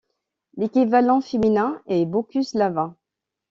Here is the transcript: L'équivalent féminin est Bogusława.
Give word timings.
L'équivalent 0.57 1.21
féminin 1.21 1.79
est 1.85 2.07
Bogusława. 2.07 2.95